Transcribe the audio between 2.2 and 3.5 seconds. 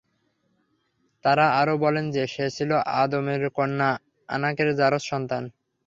সে ছিল আদমের